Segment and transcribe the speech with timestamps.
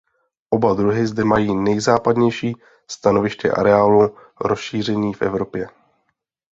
[0.51, 2.53] Oba druhy zde mají nejzápadnější
[2.89, 5.69] stanoviště areálu rozšíření v Evropě.